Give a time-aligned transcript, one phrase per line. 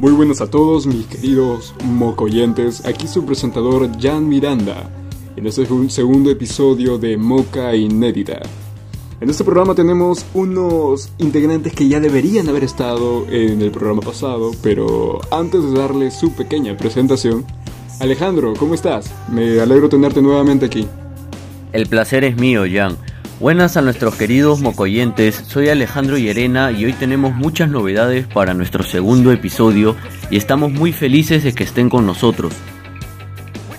[0.00, 4.88] Muy buenas a todos mis queridos mocoyentes, aquí su presentador Jan Miranda,
[5.36, 8.40] en este segundo episodio de Moca Inédita.
[9.20, 14.52] En este programa tenemos unos integrantes que ya deberían haber estado en el programa pasado,
[14.62, 17.44] pero antes de darle su pequeña presentación,
[17.98, 19.12] Alejandro, ¿cómo estás?
[19.30, 20.88] Me alegro tenerte nuevamente aquí.
[21.74, 22.96] El placer es mío, Jan.
[23.40, 28.84] Buenas a nuestros queridos mocoyentes, soy Alejandro Llerena y hoy tenemos muchas novedades para nuestro
[28.84, 29.96] segundo episodio
[30.30, 32.52] y estamos muy felices de que estén con nosotros.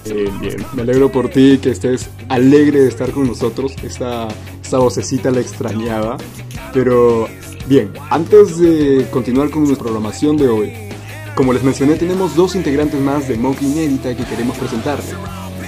[0.04, 4.30] Bien, bien, me alegro por ti que estés alegre de estar con nosotros, esta,
[4.64, 6.18] esta vocecita la extrañaba,
[6.74, 7.28] pero
[7.68, 10.74] bien, antes de continuar con nuestra programación de hoy,
[11.36, 15.14] como les mencioné tenemos dos integrantes más de Mock Inédita que queremos presentarles.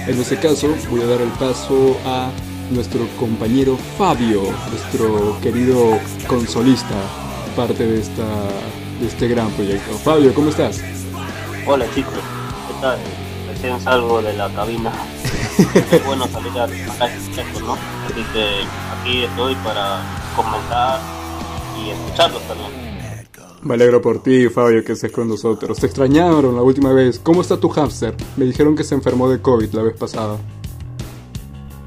[0.08, 2.32] En este caso voy a dar el paso a
[2.70, 6.94] nuestro compañero Fabio, nuestro querido consolista,
[7.56, 8.24] parte de, esta,
[9.00, 9.94] de este gran proyecto.
[9.98, 10.80] Fabio, ¿cómo estás?
[11.66, 12.98] Hola chicos, ¿qué tal?
[13.48, 14.92] Recién salgo de la cabina.
[15.92, 17.74] es bueno salir a esto, ¿no?
[17.74, 18.64] Así que
[19.00, 20.02] aquí estoy para
[20.36, 21.00] comentar
[21.80, 22.84] y escucharlos también.
[23.62, 25.78] Me alegro por ti, Fabio, que estés con nosotros.
[25.78, 27.18] Te extrañaron la última vez.
[27.18, 28.14] ¿Cómo está tu hámster?
[28.36, 30.36] Me dijeron que se enfermó de COVID la vez pasada.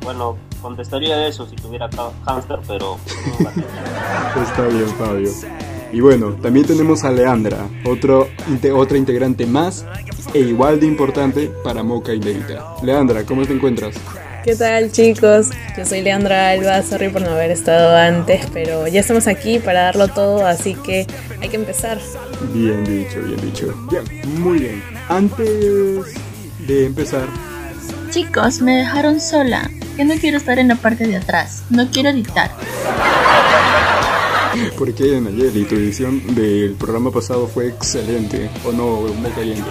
[0.03, 1.89] Bueno, contestaría eso si tuviera
[2.25, 2.97] hamster, pero...
[4.43, 5.31] Está bien, Fabio.
[5.91, 8.27] Y bueno, también tenemos a Leandra, otro,
[8.75, 9.85] otra integrante más
[10.33, 12.75] e igual de importante para Moca Inédita.
[12.83, 13.95] Leandra, ¿cómo te encuentras?
[14.43, 15.49] ¿Qué tal chicos?
[15.77, 19.83] Yo soy Leandra Alba, sorry por no haber estado antes, pero ya estamos aquí para
[19.83, 21.05] darlo todo, así que
[21.41, 21.97] hay que empezar.
[22.53, 23.73] Bien dicho, bien dicho.
[23.89, 24.03] Bien,
[24.41, 24.83] muy bien.
[25.09, 26.15] Antes
[26.65, 27.27] de empezar...
[28.09, 32.09] Chicos, me dejaron sola que no quiero estar en la parte de atrás, no quiero
[32.09, 32.51] editar.
[34.77, 35.65] ¿Por qué, Nayeli?
[35.65, 39.05] Tu edición del programa pasado fue excelente, ¿o no,
[39.35, 39.65] cayendo.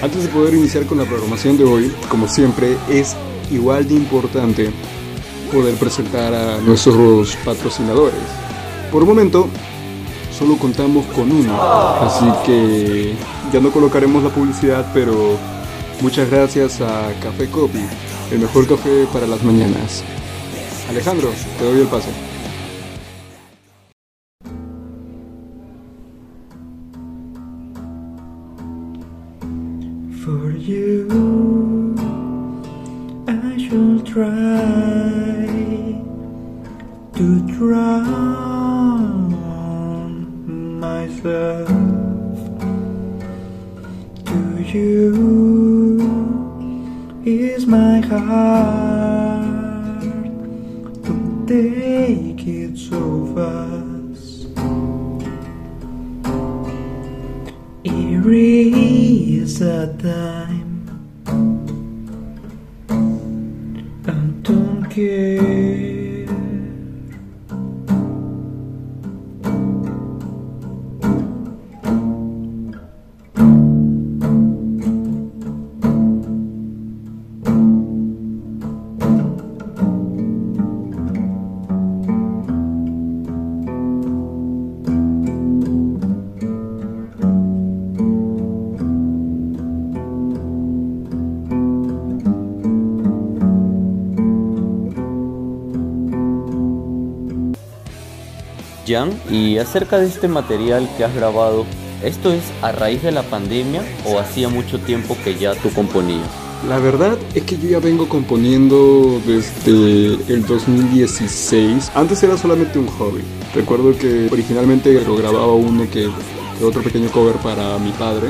[0.00, 3.16] Antes de poder iniciar con la programación de hoy, como siempre, es
[3.50, 4.70] igual de importante
[5.52, 8.14] poder presentar a nuestros patrocinadores.
[8.92, 9.48] Por un momento,
[10.36, 11.60] solo contamos con uno,
[12.00, 13.14] así que
[13.52, 15.38] ya no colocaremos la publicidad, pero
[16.00, 17.84] Muchas gracias a Café Copy,
[18.30, 20.04] el mejor café para las mañanas.
[20.88, 22.10] Alejandro, te doy el pase.
[30.24, 31.94] For you,
[33.26, 34.24] I should try
[37.14, 39.34] to drown
[40.80, 41.68] myself
[44.24, 45.63] to you.
[47.26, 49.22] Is my heart
[51.04, 54.48] to take it so fast.
[57.84, 60.84] Erase the time.
[64.06, 65.73] I don't care.
[99.28, 101.66] Y acerca de este material que has grabado,
[102.04, 106.28] ¿esto es a raíz de la pandemia o hacía mucho tiempo que ya tú componías?
[106.68, 111.90] La verdad es que yo ya vengo componiendo desde el 2016.
[111.94, 113.22] Antes era solamente un hobby.
[113.52, 116.08] Recuerdo que originalmente lo grababa uno que,
[116.58, 118.28] que otro pequeño cover para mi padre,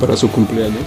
[0.00, 0.86] para su cumpleaños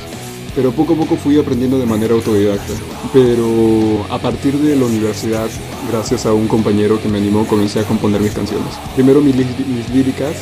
[0.55, 2.73] pero poco a poco fui aprendiendo de manera autodidacta.
[3.13, 5.49] Pero a partir de la universidad,
[5.89, 8.73] gracias a un compañero que me animó, comencé a componer mis canciones.
[8.95, 9.35] Primero mis,
[9.89, 10.35] líricas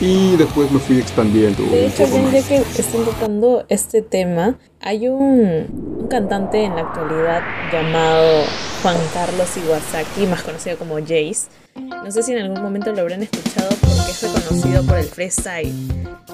[0.00, 1.62] y después me fui expandiendo.
[1.64, 7.42] De hecho, ya que están tocando este tema, hay un, un cantante en la actualidad
[7.72, 8.44] llamado
[8.82, 11.48] Juan Carlos Iwasaki, más conocido como Jace.
[11.74, 15.74] No sé si en algún momento lo habrán escuchado porque es reconocido por el freestyle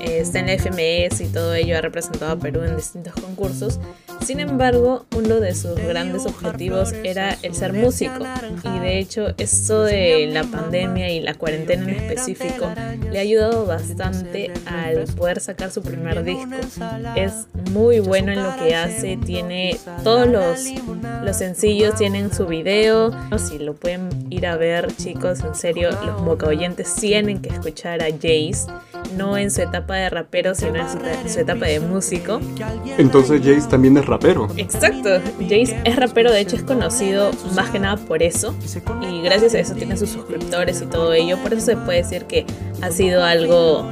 [0.03, 3.79] está en la FMS y todo ello ha representado a Perú en distintos concursos.
[4.25, 8.25] Sin embargo, uno de sus grandes objetivos era el ser músico
[8.65, 12.71] y de hecho esto de la pandemia y la cuarentena en específico
[13.11, 16.51] le ha ayudado bastante al poder sacar su primer disco.
[17.17, 20.65] Es muy bueno en lo que hace, tiene todos los,
[21.23, 26.23] los sencillos, tienen su video, si lo pueden ir a ver chicos en serio, los
[26.23, 28.67] moca oyentes tienen que escuchar a Jace,
[29.17, 32.41] no en su etapa de rapero, sino en su, etapa de músico.
[32.99, 34.49] Entonces Jace también es rapero.
[34.57, 35.11] Exacto,
[35.41, 38.55] Jace es rapero, de hecho es conocido más que nada por eso,
[39.03, 42.25] y gracias a eso tiene sus suscriptores y todo ello, por eso se puede decir
[42.25, 42.47] que
[42.83, 43.89] ha sido algo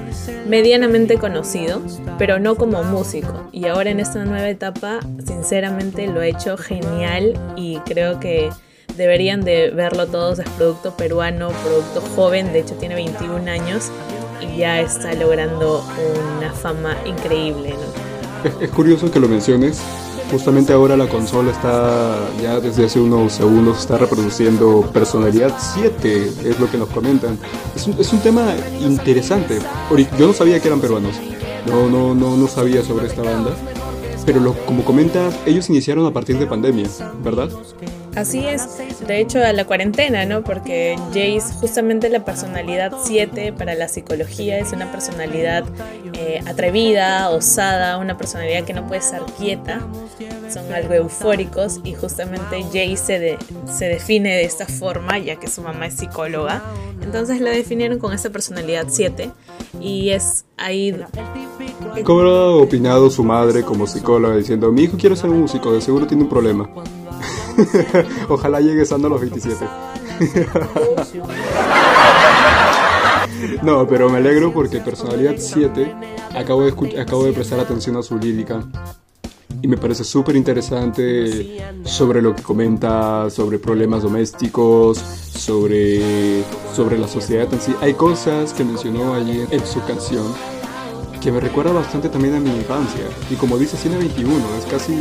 [0.46, 1.80] medianamente conocido,
[2.18, 3.48] pero no como músico.
[3.52, 8.50] Y ahora en esta nueva etapa, sinceramente lo ha hecho genial y creo que
[8.96, 13.90] deberían de verlo todos, es producto peruano, producto joven, de hecho tiene 21 años
[14.40, 15.84] y ya está logrando
[16.36, 17.74] una fama increíble.
[18.60, 19.80] Es, curioso que lo menciones,
[20.30, 26.60] justamente ahora la consola está, ya desde hace unos segundos, está reproduciendo Personalidad 7, es
[26.60, 27.38] lo que nos comentan.
[27.74, 29.58] Es un, es un tema interesante,
[30.18, 31.16] yo no sabía que eran peruanos,
[31.66, 33.50] no, no, no, no sabía sobre esta banda.
[34.26, 36.88] Pero como comentas, ellos iniciaron a partir de pandemia,
[37.22, 37.48] ¿verdad?
[38.16, 38.66] Así es,
[39.06, 40.42] de hecho a la cuarentena, ¿no?
[40.42, 45.64] Porque Jace, justamente la personalidad 7 para la psicología es una personalidad
[46.14, 49.80] eh, atrevida, osada, una personalidad que no puede estar quieta,
[50.52, 53.38] son algo eufóricos y justamente Jace se,
[53.72, 56.62] se define de esta forma, ya que su mamá es psicóloga,
[57.02, 59.30] entonces lo definieron con esta personalidad 7
[59.80, 60.96] y es ahí...
[62.04, 66.06] ¿Cómo ha opinado su madre como psicóloga diciendo, mi hijo quiere ser músico, de seguro
[66.06, 66.68] tiene un problema?
[68.28, 69.64] Ojalá llegue sano a los 27.
[73.62, 75.94] no, pero me alegro porque Personalidad 7
[76.34, 78.62] acabo de, acabo de prestar atención a su lírica
[79.62, 86.42] y me parece súper interesante sobre lo que comenta, sobre problemas domésticos, sobre,
[86.74, 87.74] sobre la sociedad en sí.
[87.80, 90.24] Hay cosas que mencionó allí en su canción
[91.20, 93.04] que me recuerda bastante también a mi infancia.
[93.30, 94.96] Y como dice, tiene 21, es casi,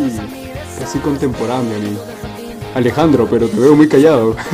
[0.77, 1.77] casi contemporáneo.
[2.75, 4.35] Alejandro, pero te veo muy callado.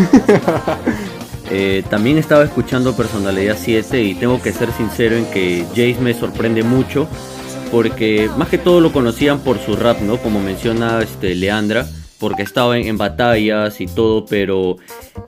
[1.52, 6.16] Eh, también estaba escuchando Personalidad 7 y tengo que ser sincero en que Jace me
[6.16, 7.08] sorprende mucho
[7.72, 10.18] porque más que todo lo conocían por su rap, ¿no?
[10.18, 11.86] Como menciona este, Leandra,
[12.26, 14.78] porque estaba en, batallas y todo, pero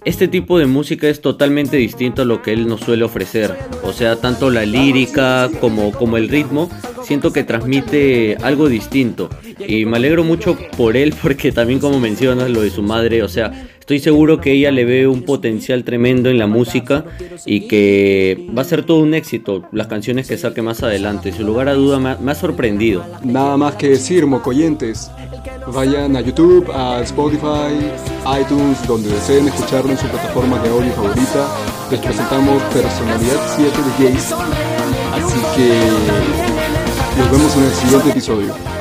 [0.03, 3.55] este tipo de música es totalmente distinto a lo que él nos suele ofrecer.
[3.83, 6.71] O sea, tanto la lírica como, como el ritmo,
[7.03, 9.29] siento que transmite algo distinto.
[9.59, 13.29] Y me alegro mucho por él porque también como mencionas lo de su madre, o
[13.29, 17.05] sea, estoy seguro que ella le ve un potencial tremendo en la música
[17.45, 21.31] y que va a ser todo un éxito las canciones que saque más adelante.
[21.31, 23.05] Sin lugar a duda me ha, sorprendido.
[23.23, 25.11] Nada más que decir, mocoyentes.
[25.73, 27.75] Vayan a YouTube, a Spotify,
[28.39, 31.47] iTunes, donde deseen escucharlo en su plataforma de audio favorita.
[31.91, 34.33] Les presentamos Personalidad 7 de Jace.
[35.13, 38.76] Así que nos vemos en el siguiente episodio.